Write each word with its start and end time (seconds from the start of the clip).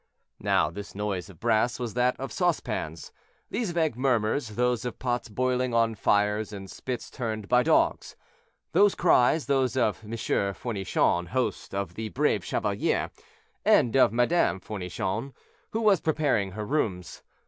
Now 0.39 0.71
this 0.71 0.95
noise 0.95 1.29
of 1.29 1.39
brass 1.39 1.77
was 1.77 1.93
that 1.93 2.19
of 2.19 2.31
saucepans; 2.31 3.11
these 3.51 3.69
vague 3.69 3.95
murmurs, 3.95 4.47
those 4.55 4.83
of 4.83 4.97
pots 4.97 5.29
boiling 5.29 5.75
on 5.75 5.93
fires 5.93 6.51
and 6.51 6.71
spits 6.71 7.11
turned 7.11 7.47
by 7.47 7.61
dogs; 7.61 8.15
those 8.71 8.95
cries, 8.95 9.45
those 9.45 9.77
of 9.77 10.03
M. 10.03 10.13
Fournichon, 10.55 11.27
host 11.27 11.75
of 11.75 11.93
the 11.93 12.09
"Brave 12.09 12.43
Chevalier," 12.43 13.11
and 13.63 13.95
of 13.95 14.11
Madame 14.11 14.59
Fournichon, 14.59 15.35
who 15.69 15.81
was 15.81 16.01
preparing 16.01 16.53
her 16.53 16.65
rooms. 16.65 17.21